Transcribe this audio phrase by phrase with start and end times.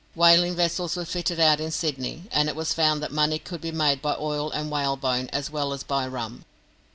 [0.15, 3.71] Whaling vessels were fitted out in Sydney, and it was found that money could be
[3.71, 6.43] made by oil and whalebone as well as by rum.